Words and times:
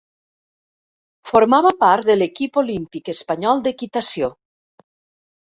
Formava 1.31 1.73
part 1.83 2.07
de 2.07 2.15
l'equip 2.21 2.59
olímpic 2.63 3.13
espanyol 3.15 3.63
d'equitació. 3.69 4.33